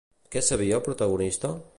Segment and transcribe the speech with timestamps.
[0.35, 1.53] Què sabia el protagonista?